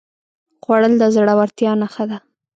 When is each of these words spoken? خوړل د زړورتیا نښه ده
خوړل 0.63 0.93
د 0.99 1.03
زړورتیا 1.15 1.71
نښه 1.81 2.03
ده 2.09 2.17